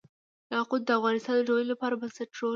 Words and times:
یاقوت 0.53 0.81
د 0.85 0.89
افغانستان 0.97 1.35
د 1.37 1.41
ټولنې 1.47 1.67
لپاره 1.71 1.93
بنسټيز 2.01 2.31
رول 2.39 2.47
لري. 2.47 2.49